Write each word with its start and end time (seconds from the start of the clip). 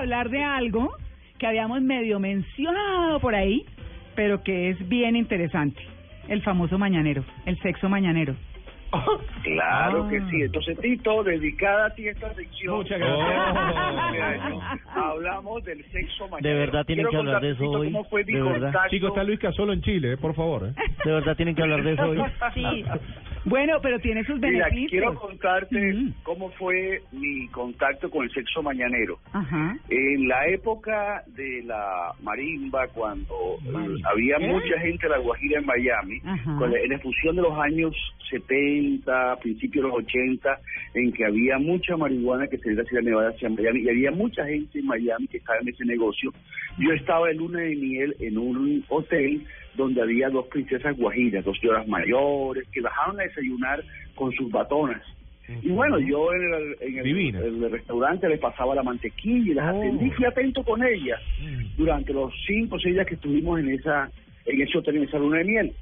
Hoy 0.00 0.04
hablar 0.04 0.30
de 0.30 0.42
algo 0.42 0.94
que 1.38 1.46
habíamos 1.46 1.82
medio 1.82 2.18
mencionado 2.18 3.20
por 3.20 3.34
ahí, 3.34 3.66
pero 4.14 4.42
que 4.42 4.70
es 4.70 4.88
bien 4.88 5.14
interesante. 5.14 5.80
El 6.26 6.40
famoso 6.42 6.78
mañanero, 6.78 7.22
el 7.44 7.58
sexo 7.60 7.88
mañanero. 7.88 8.34
Claro 9.44 10.04
Ah. 10.04 10.10
que 10.10 10.20
sí. 10.30 10.42
Entonces, 10.42 10.78
Tito, 10.80 11.22
dedicada 11.24 11.86
a 11.86 11.90
ti 11.94 12.06
esta 12.08 12.32
sección. 12.34 12.76
Muchas 12.76 12.98
gracias. 12.98 14.80
Hablamos 14.94 15.64
del 15.64 15.84
sexo 15.90 16.28
mañana. 16.28 16.48
De 16.48 16.54
verdad 16.54 16.84
tienen 16.86 17.06
que 17.08 17.16
hablar 17.16 17.40
de 17.42 17.50
eso 17.52 17.64
hoy. 17.70 17.86
¿Cómo 17.92 18.04
fue 18.04 18.24
De 18.24 18.34
verdad. 18.34 18.60
contacto? 18.72 18.88
Chicos, 18.90 19.08
está 19.10 19.24
Luis 19.24 19.38
Casolo 19.38 19.72
en 19.72 19.80
Chile, 19.82 20.12
eh, 20.14 20.16
por 20.16 20.34
favor. 20.34 20.68
eh. 20.68 20.74
De 21.04 21.10
verdad 21.12 21.36
tienen 21.36 21.54
que 21.54 21.62
hablar 21.62 21.82
de 21.82 21.92
eso 21.92 22.02
hoy. 22.02 22.18
Sí. 22.54 22.84
Bueno, 23.44 23.78
pero 23.82 23.98
tiene 24.00 24.22
sus 24.24 24.38
Mira, 24.38 24.66
beneficios. 24.68 24.90
quiero 24.90 25.14
contarte 25.14 25.94
cómo 26.22 26.50
fue 26.52 27.02
mi 27.12 27.48
contacto 27.48 28.10
con 28.10 28.24
el 28.24 28.30
sexo 28.32 28.62
mañanero. 28.62 29.18
Ajá. 29.32 29.76
En 29.88 30.28
la 30.28 30.46
época 30.48 31.22
de 31.28 31.62
la 31.64 32.12
marimba, 32.22 32.86
cuando 32.88 33.34
eh, 33.64 34.02
había 34.04 34.36
¿Qué? 34.36 34.46
mucha 34.46 34.78
gente 34.80 35.06
de 35.06 35.10
la 35.10 35.18
Guajira 35.18 35.60
en 35.60 35.66
Miami, 35.66 36.20
Ajá. 36.24 36.56
con 36.58 36.70
la, 36.70 36.78
en 36.80 36.90
la 36.90 36.98
fusión 36.98 37.36
de 37.36 37.42
los 37.42 37.58
años 37.58 37.94
70, 38.30 39.36
principios 39.36 39.84
de 39.84 39.88
los 39.90 39.98
80, 40.04 40.58
en 40.94 41.12
que 41.12 41.24
había 41.24 41.58
mucha 41.58 41.96
marihuana 41.96 42.46
que 42.46 42.58
se 42.58 42.72
iba 42.72 42.82
hacia 42.82 43.00
Nevada, 43.00 43.30
hacia 43.30 43.48
Miami, 43.48 43.80
y 43.82 43.88
había 43.88 44.10
mucha 44.10 44.44
gente 44.46 44.78
en 44.78 44.86
Miami 44.86 45.26
que 45.28 45.38
estaba 45.38 45.58
en 45.60 45.68
ese 45.68 45.84
negocio. 45.84 46.32
Yo 46.78 46.92
estaba 46.92 47.30
en 47.30 47.38
luna 47.38 47.60
de 47.60 47.74
miel 47.76 48.14
en 48.20 48.38
un 48.38 48.84
hotel 48.88 49.44
donde 49.74 50.02
había 50.02 50.28
dos 50.30 50.46
princesas 50.46 50.96
guajiras, 50.96 51.44
dos 51.44 51.58
señoras 51.58 51.86
mayores, 51.88 52.66
que 52.68 52.80
bajaban 52.80 53.18
a 53.20 53.24
desayunar 53.24 53.82
con 54.14 54.32
sus 54.32 54.50
batonas. 54.50 55.02
Y 55.62 55.68
bueno, 55.70 55.98
yo 55.98 56.32
en 56.32 56.42
el, 56.42 56.76
en 56.80 56.98
el- 56.98 57.04
Divina. 57.04 57.40
en 57.40 57.64
el 57.64 57.70
restaurante 57.72 58.28
les 58.28 58.38
pasaba 58.38 58.72
la 58.74 58.84
mantequilla 58.84 59.50
y 59.50 59.54
las 59.54 59.74
Oh. 59.74 59.78
atendí, 59.78 60.10
fui 60.10 60.24
atento 60.24 60.62
con 60.62 60.84
ellas 60.84 61.20
durante 61.76 62.12
los 62.12 62.32
cinco 62.46 62.76
o 62.76 62.78
seis 62.78 62.94
días 62.94 63.06
que 63.06 63.14
estuvimos 63.14 63.58
en 63.58 63.70
esa 63.70 64.10
en 64.46 64.60
ese 64.60 64.78
hotel, 64.78 64.96
en 64.98 65.02
esa 65.04 65.18
luna 65.18 65.38
de 65.38 65.44
miel. 65.44 65.72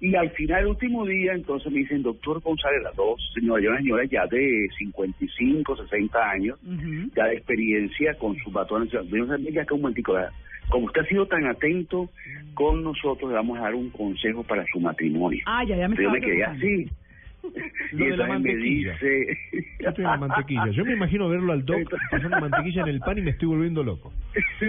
Y 0.00 0.14
al 0.14 0.30
final, 0.30 0.60
el 0.60 0.66
último 0.68 1.04
día, 1.04 1.32
entonces 1.32 1.72
me 1.72 1.80
dicen, 1.80 2.02
doctor 2.02 2.40
González, 2.40 2.82
las 2.84 2.94
dos 2.94 3.20
señoras, 3.34 3.64
ya 3.64 3.70
unas 3.70 3.82
señoras 3.82 4.10
ya 4.10 4.26
de 4.26 4.68
55, 4.78 5.76
60 5.76 6.30
años, 6.30 6.58
Ujú. 6.62 7.10
ya 7.16 7.26
de 7.26 7.34
experiencia 7.34 8.14
con 8.14 8.36
sus 8.36 8.52
batones. 8.52 8.90
Yo 8.92 9.26
sabía 9.26 9.64
que 9.64 9.74
un 9.74 9.80
momentico, 9.80 10.16
como 10.68 10.86
usted 10.86 11.00
ha 11.00 11.06
sido 11.06 11.26
tan 11.26 11.46
atento 11.46 12.08
con 12.54 12.84
nosotros, 12.84 13.30
le 13.30 13.36
vamos 13.36 13.58
a 13.58 13.62
dar 13.62 13.74
un 13.74 13.90
consejo 13.90 14.44
para 14.44 14.64
su 14.72 14.78
matrimonio. 14.78 15.42
Ah, 15.46 15.64
ya, 15.64 15.76
ya 15.76 15.88
me 15.88 15.96
Yo 15.96 16.12
quedé 16.12 16.44
así. 16.44 16.88
Lo 17.92 18.06
y 18.06 18.10
de 18.10 18.16
la 18.16 18.26
mantequilla. 18.26 18.92
dice... 18.92 19.38
Yo 19.80 19.88
estoy 19.88 20.04
en 20.04 20.10
la 20.10 20.16
mantequilla. 20.16 20.68
Yo 20.70 20.84
me 20.84 20.92
imagino 20.94 21.28
verlo 21.28 21.52
al 21.52 21.64
doc 21.64 21.88
pasando 22.10 22.40
mantequilla 22.40 22.82
en 22.82 22.88
el 22.88 23.00
pan 23.00 23.18
y 23.18 23.22
me 23.22 23.30
estoy 23.30 23.48
volviendo 23.48 23.82
loco. 23.82 24.12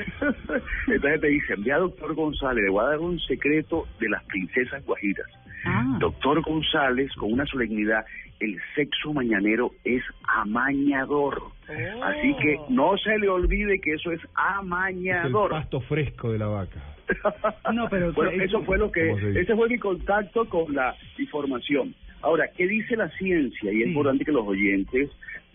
Entonces 0.87 1.21
te 1.21 1.27
dicen, 1.27 1.63
vea 1.63 1.77
doctor 1.77 2.13
González, 2.13 2.63
le 2.63 2.69
voy 2.69 2.85
a 2.85 2.89
dar 2.89 2.99
un 2.99 3.19
secreto 3.19 3.87
de 3.99 4.09
las 4.09 4.23
princesas 4.25 4.85
guajiras. 4.85 5.27
Ah. 5.65 5.97
Doctor 5.99 6.41
González, 6.41 7.11
con 7.15 7.33
una 7.33 7.45
solemnidad, 7.45 8.05
el 8.39 8.57
sexo 8.75 9.13
mañanero 9.13 9.71
es 9.83 10.01
amañador. 10.23 11.41
Así 12.03 12.33
que 12.41 12.57
no 12.69 12.97
se 12.97 13.17
le 13.19 13.27
olvide 13.29 13.79
que 13.79 13.93
eso 13.93 14.11
es 14.11 14.19
Es 14.19 14.25
el 14.25 14.29
amañador. 14.35 15.51
pasto 15.51 15.81
fresco 15.81 16.31
de 16.31 16.39
la 16.39 16.47
vaca. 16.47 16.81
No, 17.73 17.87
pero- 17.89 18.13
bueno, 18.13 18.31
eso 18.43 18.61
fue 18.63 18.77
lo 18.77 18.91
que, 18.91 19.11
ese 19.39 19.55
fue 19.55 19.67
mi 19.67 19.77
contacto 19.77 20.45
con 20.47 20.73
la 20.73 20.95
información. 21.17 21.93
Ahora, 22.21 22.49
¿qué 22.55 22.67
dice 22.67 22.95
la 22.95 23.09
ciencia? 23.11 23.71
Y 23.71 23.81
es 23.81 23.87
importante 23.87 24.25
que 24.25 24.31
los 24.31 24.45
oyentes 24.47 25.09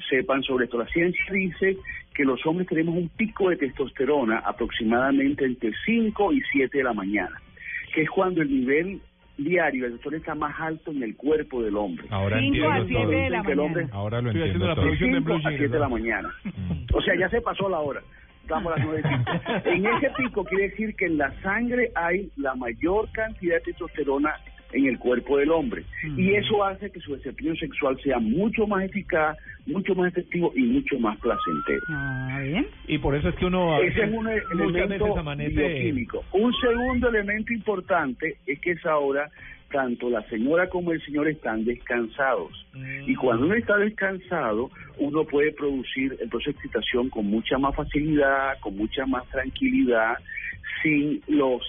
sepan 0.08 0.42
sobre 0.42 0.64
esto. 0.64 0.78
La 0.78 0.86
ciencia 0.86 1.22
dice 1.32 1.76
que 2.14 2.24
los 2.24 2.44
hombres 2.46 2.68
tenemos 2.68 2.94
un 2.96 3.08
pico 3.10 3.50
de 3.50 3.56
testosterona 3.56 4.38
aproximadamente 4.38 5.44
entre 5.44 5.72
5 5.84 6.32
y 6.32 6.40
7 6.52 6.78
de 6.78 6.84
la 6.84 6.92
mañana, 6.92 7.40
que 7.94 8.02
es 8.02 8.10
cuando 8.10 8.42
el 8.42 8.48
nivel 8.48 9.00
diario 9.36 9.84
de 9.84 9.90
testosterona 9.90 10.18
está 10.18 10.34
más 10.34 10.60
alto 10.60 10.90
en 10.92 11.02
el 11.02 11.16
cuerpo 11.16 11.62
del 11.62 11.76
hombre. 11.76 12.06
Ahora 12.10 12.38
Cinco 12.38 12.70
a 12.70 12.78
entiendo 12.78 12.86
siete 12.86 13.02
todo. 13.02 13.10
de 13.10 13.30
la 13.30 13.38
el 13.40 13.56
mañana. 13.56 13.88
Ahora 13.92 14.20
lo 14.20 14.28
Estoy 14.30 14.42
haciendo 14.42 14.64
entiendo 14.64 14.66
la 14.68 14.74
todo. 14.74 14.84
producción 14.84 15.10
de 15.12 15.18
5 15.18 15.24
Blue 15.24 15.34
a 15.34 15.40
Jeans, 15.40 15.56
7 15.58 15.72
de 15.72 15.78
la 15.80 15.88
mañana. 15.88 16.34
Mm. 16.44 16.94
O 16.94 17.02
sea, 17.02 17.14
ya 17.18 17.28
se 17.30 17.40
pasó 17.40 17.68
la 17.68 17.78
hora. 17.80 18.00
Estamos 18.42 18.72
a 18.72 18.76
las 18.76 18.86
9 18.86 19.02
En 19.64 19.86
ese 19.86 20.10
pico 20.18 20.44
quiere 20.44 20.68
decir 20.68 20.94
que 20.96 21.06
en 21.06 21.18
la 21.18 21.32
sangre 21.42 21.90
hay 21.94 22.30
la 22.36 22.54
mayor 22.54 23.10
cantidad 23.12 23.54
de 23.56 23.60
testosterona 23.62 24.34
en 24.74 24.86
el 24.86 24.98
cuerpo 24.98 25.38
del 25.38 25.50
hombre. 25.50 25.84
Y 26.16 26.34
eso 26.34 26.64
hace 26.64 26.90
que 26.90 27.00
su 27.00 27.14
desempeño 27.14 27.54
sexual 27.56 27.98
sea 28.02 28.18
mucho 28.18 28.66
más 28.66 28.84
eficaz, 28.84 29.38
mucho 29.66 29.94
más 29.94 30.08
efectivo 30.08 30.52
y 30.54 30.62
mucho 30.64 30.98
más 30.98 31.18
placentero. 31.18 31.82
Ah, 31.88 32.40
bien. 32.42 32.66
Y 32.88 32.98
por 32.98 33.14
eso 33.14 33.28
es 33.28 33.36
que 33.36 33.46
uno 33.46 33.76
a 33.76 33.80
Ese 33.80 34.04
es 34.04 34.12
un 34.12 34.28
elemento 34.28 35.16
amanece... 35.16 35.54
bioquímico. 35.54 36.24
Un 36.32 36.52
segundo 36.54 37.08
elemento 37.08 37.52
importante 37.52 38.36
es 38.46 38.60
que 38.60 38.72
esa 38.72 38.98
hora 38.98 39.30
tanto 39.70 40.08
la 40.08 40.22
señora 40.28 40.68
como 40.68 40.92
el 40.92 41.02
señor 41.04 41.26
están 41.28 41.64
descansados. 41.64 42.52
Mm. 42.74 43.10
Y 43.10 43.14
cuando 43.16 43.46
uno 43.46 43.54
está 43.56 43.76
descansado, 43.76 44.70
uno 44.98 45.24
puede 45.24 45.52
producir 45.52 46.16
el 46.20 46.28
proceso 46.28 46.52
de 46.52 46.56
excitación 46.56 47.10
con 47.10 47.26
mucha 47.26 47.58
más 47.58 47.74
facilidad, 47.74 48.58
con 48.60 48.76
mucha 48.76 49.04
más 49.06 49.28
tranquilidad, 49.30 50.14
sin 50.82 51.20
los 51.26 51.62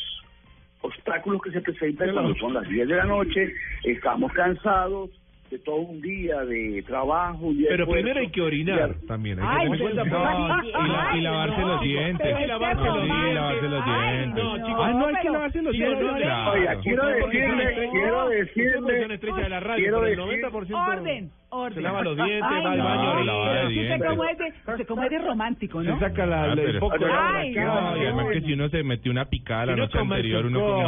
obstáculos 0.86 1.42
que 1.42 1.52
se 1.52 1.62
presentan 1.62 2.14
cuando 2.14 2.36
son 2.36 2.54
las 2.54 2.68
10 2.68 2.88
de 2.88 2.96
la 2.96 3.06
noche, 3.06 3.54
estamos 3.84 4.32
cansados 4.34 5.10
de 5.50 5.60
todo 5.60 5.76
un 5.78 6.02
día 6.02 6.42
de 6.44 6.84
trabajo. 6.88 7.52
de 7.54 7.66
Pero 7.70 7.84
esfuerzo, 7.84 7.92
primero 7.92 8.20
hay 8.20 8.30
que 8.30 8.42
orinar 8.42 8.96
también. 9.08 9.40
Hay 9.40 9.70
que 9.72 9.78
tener 9.78 9.96
cuenta 9.96 10.04
y, 10.04 10.72
la- 10.72 11.18
y 11.18 11.22
lavarse 11.22 11.62
los 11.62 11.82
dientes. 11.82 12.48
lavarse 12.48 12.84
los 12.84 12.96
romance. 12.96 13.06
dientes. 13.06 13.36
lavarse 13.36 13.70
los 13.70 13.84
Ay, 13.86 14.18
dientes. 14.18 14.44
no, 14.44 14.56
chicos, 14.68 14.86
Ah, 14.86 14.92
no 14.92 15.06
hay 15.06 15.16
que 15.22 15.30
lavarse 15.30 15.62
los 15.62 15.74
dientes. 15.74 16.02
no 16.02 16.18
le- 16.18 16.24
Claro. 16.26 16.52
Oiga, 16.52 16.76
quiero 16.82 17.06
decirle, 17.08 17.90
quiero 17.92 18.30
decirle, 18.30 19.14
estrella 19.16 19.38
de 19.44 19.50
la 19.50 19.60
radio, 19.60 19.76
quiero 19.84 20.00
pero 20.02 20.08
el 20.08 20.16
decir- 20.18 20.26
90% 20.26 20.78
Orden, 20.78 21.32
orden. 21.50 21.74
Se 21.76 21.82
lava 21.82 22.02
los 22.02 22.16
dientes, 22.18 22.42
va 22.42 22.72
al 22.72 22.82
baño, 22.82 23.24
lava 23.24 23.68
usted 23.68 24.88
como 24.88 25.04
es 25.04 25.10
de, 25.12 25.20
romántico, 25.20 25.84
¿no? 25.84 25.94
Se 25.94 26.00
saca 26.00 26.26
la, 26.26 26.44
Ah, 26.44 26.48
el 26.54 26.56
pero- 26.60 26.80
poco 26.80 26.98
de 26.98 27.06
agua 27.06 27.32
Ay, 27.38 27.54
de 27.54 27.56
la 27.60 27.66
no, 27.66 27.74
cara. 27.74 27.90
No, 27.92 27.98
y 27.98 28.06
además 28.06 28.26
que 28.34 28.42
si 28.42 28.54
uno 28.54 28.70
se 28.70 28.84
metió 28.84 29.12
una 29.12 29.26
picada 29.26 29.66
la 29.68 29.76
noche 29.76 29.98
anterior, 30.00 30.46
un 30.46 30.56
uno 30.56 30.82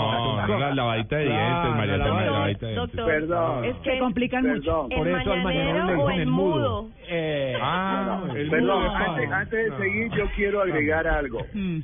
no, 0.47 0.57
la 0.59 0.73
lavadita 0.73 1.17
de 1.17 1.23
dientes, 1.25 1.75
María 1.77 1.97
la 1.97 2.07
lavadita. 2.07 2.65
de 2.67 2.73
dientes. 2.73 3.05
Perdón. 3.05 3.65
es 3.65 3.75
que 3.77 3.99
complican. 3.99 4.46
Perdón. 4.53 4.89
Por 4.89 5.07
el 5.07 5.15
eso 5.21 5.33
al 5.33 5.43
mañanero 5.43 5.85
le 5.85 5.93
o 5.93 5.97
dicen 5.97 6.13
el 6.15 6.21
el 6.21 6.27
mudo. 6.27 6.83
mudo. 6.83 6.89
Eh, 7.07 7.57
Ah, 7.61 8.23
el 8.35 8.49
Perdón, 8.49 8.83
mudo 8.83 8.95
antes, 8.95 9.23
es 9.25 9.31
antes 9.31 9.63
de 9.63 9.69
no. 9.69 9.77
seguir 9.77 10.11
yo 10.15 10.25
quiero 10.35 10.61
agregar 10.61 11.07
algo. 11.07 11.39
Mm. 11.53 11.79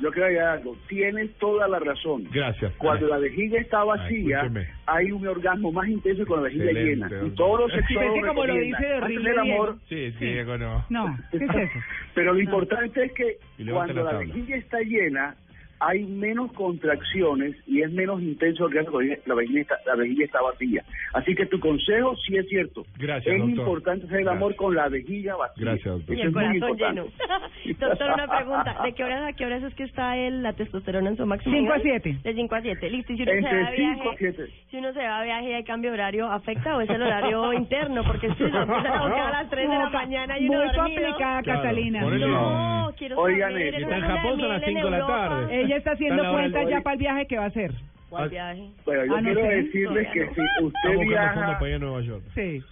Yo 0.00 0.10
quiero 0.10 0.26
agregar 0.26 0.48
algo. 0.58 0.76
Tienes 0.88 1.30
toda 1.38 1.68
la 1.68 1.78
razón. 1.78 2.24
Gracias. 2.32 2.72
Cuando 2.78 3.06
la 3.08 3.18
vejiga 3.18 3.60
está 3.60 3.84
vacía, 3.84 4.38
escúcheme. 4.42 4.66
hay 4.86 5.12
un 5.12 5.26
orgasmo 5.26 5.70
más 5.70 5.86
intenso 5.86 6.22
que 6.22 6.26
cuando 6.26 6.46
la 6.46 6.52
vejiga 6.52 6.70
Excelente. 6.70 7.14
llena. 7.14 7.26
Y 7.26 7.30
todos 7.36 7.60
los 7.60 7.70
Sí, 7.72 7.76
sexólogos 7.78 8.14
pensé 8.14 8.28
como 8.28 8.44
lo 8.46 8.54
dice 8.54 8.86
de 8.86 8.94
horrible 8.94 9.30
del 9.30 9.38
amor. 9.38 9.76
Sí, 9.88 10.12
sí, 10.18 10.24
Diego, 10.24 10.58
no. 10.58 10.84
No, 10.88 11.18
¿qué 11.30 11.36
es 11.36 11.42
eso? 11.42 11.78
Pero 12.14 12.32
lo 12.32 12.40
importante 12.40 13.04
es 13.04 13.12
que 13.12 13.36
cuando 13.70 14.02
la 14.02 14.12
la 14.14 14.18
vejiga 14.18 14.56
está 14.56 14.80
llena, 14.80 15.36
hay 15.84 16.04
menos 16.04 16.52
contracciones 16.52 17.56
y 17.66 17.82
es 17.82 17.90
menos 17.92 18.22
intenso 18.22 18.66
el 18.66 18.72
orgasmo 18.72 18.92
cuando 18.92 19.14
la 19.26 19.34
vejiga 19.34 19.60
está, 19.62 19.76
la 19.86 19.94
vejiga 19.96 20.24
está 20.24 20.40
vacía. 20.42 20.84
Así 21.14 21.34
que 21.34 21.46
tu 21.46 21.58
consejo 21.58 22.14
sí 22.24 22.36
es 22.36 22.48
cierto. 22.48 22.84
Gracias, 22.98 23.34
es 23.34 23.40
doctor. 23.40 23.58
importante 23.58 24.06
hacer 24.06 24.20
el 24.20 24.28
amor 24.28 24.40
Gracias. 24.52 24.58
con 24.58 24.74
la 24.76 24.88
vejiga 24.88 25.36
vacía. 25.36 25.64
Gracias, 25.64 25.94
doctor. 25.94 26.16
Y 26.16 26.20
el 26.20 26.28
es 26.28 26.34
muy 26.34 26.60
corazón 26.60 26.78
lleno. 26.78 27.04
Doctor, 27.78 28.12
una 28.12 28.26
pregunta. 28.28 28.76
¿De 28.84 28.92
qué 28.94 29.04
horas 29.04 29.28
a 29.28 29.32
qué 29.34 29.46
horas 29.46 29.62
es 29.62 29.74
que 29.74 29.84
está 29.84 30.16
el, 30.16 30.42
la 30.42 30.52
testosterona 30.52 31.10
en 31.10 31.16
su 31.16 31.26
máximo? 31.26 31.54
Cinco 31.56 31.72
a 31.72 31.78
nivel? 31.78 32.00
siete. 32.02 32.18
De 32.22 32.34
5 32.34 32.54
a 32.54 32.60
7. 32.62 32.90
Listo. 32.90 33.12
¿Y 33.12 33.16
si 33.16 33.22
uno 33.22 33.32
se 33.32 33.40
va 33.42 33.50
Entre 33.50 33.62
a 33.62 33.70
5 33.76 34.00
a 34.02 34.14
viaje? 34.14 34.16
7. 34.36 34.46
Si 34.70 34.76
uno 34.76 34.92
se 34.92 34.98
va 35.00 35.18
a 35.20 35.24
viaje 35.24 35.50
y 35.50 35.52
hay 35.54 35.64
cambio 35.64 35.90
de 35.90 35.94
horario, 35.94 36.26
¿afecta 36.30 36.76
o 36.76 36.80
es 36.80 36.90
el 36.90 37.02
horario 37.02 37.52
interno? 37.62 38.02
Porque 38.04 38.28
si 38.28 38.34
se 38.36 38.44
empiezan 38.44 38.86
a 38.86 39.02
buscar 39.02 39.20
a 39.20 39.30
las 39.42 39.50
3 39.50 39.68
de 39.68 39.74
la 39.74 39.90
mañana 39.90 40.38
y 40.38 40.48
uno 40.48 40.58
Muy 40.58 40.66
dormido. 40.66 40.84
complicada, 40.84 41.42
Claro, 41.42 41.60
Catalina. 41.62 41.98
eso- 42.00 42.10
No, 42.28 42.90
quiero 42.98 43.18
Oigan, 43.18 43.50
saber. 43.52 43.62
eh, 43.74 43.76
en 43.76 43.82
está 43.82 44.00
Japón, 44.00 44.40
son 44.40 44.48
las 44.48 44.60
miel 44.60 44.62
en 44.62 44.74
cinco 44.76 44.90
de 44.90 44.98
la 44.98 45.06
tarde. 45.06 45.71
Ella 45.72 45.78
está 45.78 45.92
haciendo 45.92 46.30
cuentas 46.32 46.68
ya 46.68 46.80
para 46.82 46.94
el 46.94 46.98
viaje 47.00 47.26
que 47.26 47.36
va 47.38 47.44
a 47.44 47.48
hacer. 47.48 47.72
¿Cuál 48.10 48.28
viaje? 48.28 48.68
Bueno, 48.84 49.04
yo 49.06 49.16
Ah, 49.16 49.20
no 49.22 49.32
quiero 49.32 49.40
sé. 49.48 49.56
decirles 49.56 50.08
que 50.12 50.26
si 50.34 50.64
usted 50.64 50.98
viaja, 51.08 51.58
para 51.58 51.68
ir 51.70 51.74
a 51.76 51.78
Nueva 51.78 52.00
York. 52.02 52.22
Sí. 52.34 52.62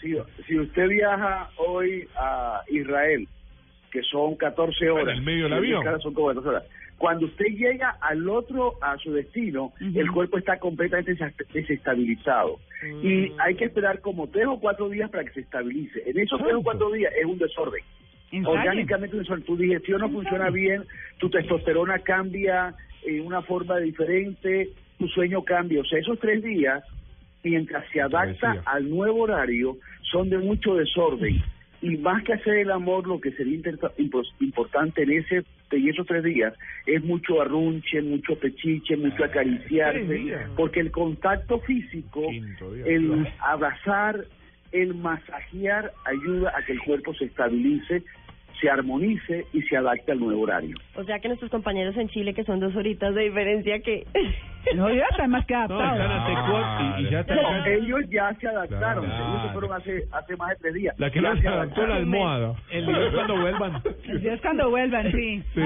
si, 0.00 0.16
si 0.46 0.58
usted 0.58 0.88
viaja 0.88 1.50
hoy 1.58 2.08
a 2.16 2.62
Israel 2.70 3.28
que 3.92 4.02
son 4.04 4.36
14 4.36 4.88
horas. 4.88 5.08
En 5.08 5.16
el 5.18 5.22
medio 5.22 5.44
del 5.44 5.52
En 5.52 5.58
avión. 5.58 5.78
escala 5.80 5.98
son 5.98 6.14
como 6.14 6.28
14 6.28 6.48
horas. 6.48 6.64
Cuando 6.96 7.26
usted 7.26 7.44
llega 7.46 7.90
al 8.00 8.26
otro, 8.28 8.74
a 8.80 8.96
su 8.98 9.12
destino, 9.12 9.72
el 9.80 10.10
cuerpo 10.12 10.38
está 10.38 10.58
completamente 10.58 11.14
desest- 11.16 11.46
desestabilizado. 11.52 12.58
Y 13.02 13.32
hay 13.38 13.54
que 13.56 13.64
esperar 13.66 14.00
como 14.00 14.28
tres 14.28 14.46
o 14.46 14.58
cuatro 14.60 14.88
días 14.88 15.10
para 15.10 15.24
que 15.24 15.30
se 15.32 15.40
estabilice. 15.40 16.02
En 16.08 16.18
esos 16.18 16.40
tres 16.40 16.54
o 16.54 16.62
cuatro 16.62 16.90
días 16.92 17.12
es 17.18 17.26
un 17.26 17.38
desorden. 17.38 17.82
Orgánicamente 18.44 19.16
tu 19.44 19.56
digestión 19.56 20.00
no 20.00 20.10
funciona 20.10 20.50
bien, 20.50 20.84
tu 21.18 21.28
testosterona 21.30 21.98
cambia 21.98 22.74
en 23.04 23.26
una 23.26 23.42
forma 23.42 23.78
diferente, 23.78 24.70
tu 24.98 25.08
sueño 25.08 25.42
cambia. 25.42 25.80
O 25.80 25.84
sea, 25.84 25.98
esos 25.98 26.18
tres 26.20 26.42
días, 26.42 26.84
mientras 27.42 27.84
se 27.92 28.00
adapta 28.00 28.62
al 28.66 28.88
nuevo 28.88 29.22
horario, 29.22 29.76
son 30.12 30.30
de 30.30 30.38
mucho 30.38 30.74
desorden. 30.74 31.42
Y 31.82 31.96
más 31.96 32.22
que 32.24 32.34
hacer 32.34 32.58
el 32.58 32.70
amor, 32.70 33.06
lo 33.06 33.20
que 33.20 33.32
sería 33.32 33.58
importante 34.38 35.02
en 35.02 35.12
ese 35.12 35.44
en 35.70 35.88
esos 35.88 36.06
tres 36.06 36.24
días 36.24 36.52
es 36.86 37.02
mucho 37.04 37.40
arrunche, 37.40 38.02
mucho 38.02 38.34
pechiche, 38.36 38.96
mucho 38.96 39.24
tres 39.24 39.24
acariciarse, 39.24 40.46
porque 40.56 40.80
el 40.80 40.90
contacto 40.90 41.60
físico, 41.60 42.22
el 42.84 43.28
abrazar, 43.40 44.24
el 44.72 44.94
masajear 44.94 45.92
ayuda 46.04 46.52
a 46.56 46.64
que 46.64 46.72
el 46.72 46.82
cuerpo 46.82 47.14
se 47.14 47.26
estabilice, 47.26 48.02
se 48.60 48.68
armonice 48.70 49.46
y 49.52 49.62
se 49.62 49.76
adapte 49.76 50.12
al 50.12 50.20
nuevo 50.20 50.42
horario. 50.42 50.76
O 50.96 51.04
sea 51.04 51.18
que 51.18 51.28
nuestros 51.28 51.50
compañeros 51.50 51.96
en 51.96 52.08
Chile, 52.08 52.34
que 52.34 52.44
son 52.44 52.60
dos 52.60 52.74
horitas 52.76 53.14
de 53.14 53.22
diferencia, 53.24 53.80
que... 53.80 54.04
No, 54.76 54.92
ya 54.92 55.04
están 55.10 55.30
más 55.30 55.46
que 55.46 55.54
No, 55.54 55.60
adaptados. 55.60 56.10
ante 56.10 56.50
cuatro 56.50 57.00
y, 57.00 57.06
y 57.06 57.10
ya 57.10 57.20
están 57.20 57.36
No, 57.42 57.64
ellos 57.64 58.00
ya 58.10 58.34
se 58.34 58.46
adaptaron, 58.46 59.04
Claro. 59.06 59.28
ellos 59.30 59.42
se 59.46 59.52
fueron 59.54 59.72
hace, 59.72 60.04
hace 60.12 60.36
más 60.36 60.50
de 60.50 60.56
tres 60.56 60.74
días. 60.74 60.94
La 60.98 61.10
que 61.10 61.22
Ya 61.22 61.32
no 61.34 61.40
se 61.40 61.48
adaptó 61.48 61.86
la 61.86 61.96
almohada. 61.96 62.54
El 62.70 62.84
día 62.86 63.10
cuando 63.14 63.40
vuelvan. 63.40 63.82
El 64.06 64.20
día 64.20 64.34
es 64.34 64.40
cuando 64.42 64.68
vuelvan, 64.70 65.12
sí. 65.12 65.42
Sí. 65.54 65.60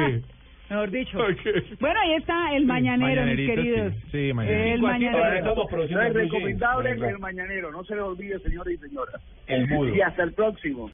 Ah, 0.71 0.75
mejor 0.77 0.91
dicho. 0.93 1.19
Ok. 1.19 1.79
Bueno, 1.81 2.01
ahí 2.01 2.15
está 2.15 2.55
el 2.57 2.67
mañanero, 2.67 3.25
mis 3.27 3.37
queridos. 3.49 3.93
sí. 4.13 4.29
Sí, 4.29 4.33
mañanerito. 4.33 4.75
El 4.77 4.81
mañanero. 4.83 5.55
Blue 5.55 5.87
Jeans. 5.89 6.15
recomendable 6.15 6.91
el 6.93 7.19
mañanero, 7.19 7.71
no 7.73 7.85
se 7.85 7.95
les 7.97 8.03
olvide, 8.05 8.39
señores 8.39 8.75
y 8.75 8.89
señoras. 8.89 9.21
El 9.49 9.67
mudo. 9.69 9.95
Y 9.95 10.01
hasta 10.01 10.23
el 10.23 10.33
próximo. 10.35 10.91